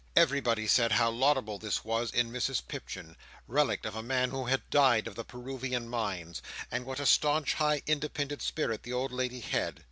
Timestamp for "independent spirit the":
7.85-8.93